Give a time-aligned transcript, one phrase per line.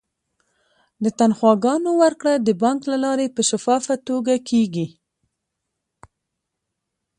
[1.03, 4.87] د تنخواګانو ورکړه د بانک له لارې په شفافه توګه کیږي.